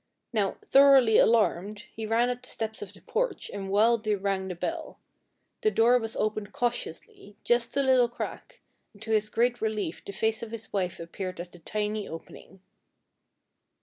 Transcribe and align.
Now, 0.33 0.57
thoroughly 0.65 1.19
alarmed, 1.19 1.81
he 1.93 2.07
ran 2.07 2.31
up 2.31 2.41
the 2.41 2.49
steps 2.49 2.81
of 2.81 2.91
the 2.93 3.01
porch 3.01 3.51
and 3.53 3.69
wildly 3.69 4.15
rang 4.15 4.47
the 4.47 4.55
bell. 4.55 4.97
The 5.61 5.69
door 5.69 5.99
was 5.99 6.15
opened 6.15 6.51
cautiously, 6.51 7.37
just 7.43 7.77
a 7.77 7.83
little 7.83 8.09
crack, 8.09 8.61
and 8.93 9.01
to 9.03 9.11
his 9.11 9.29
great 9.29 9.61
relief 9.61 10.03
the 10.03 10.11
face 10.11 10.41
of 10.41 10.49
his 10.49 10.73
wife 10.73 10.99
appeared 10.99 11.39
at 11.39 11.51
the 11.51 11.59
tiny 11.59 12.07
opening. 12.07 12.61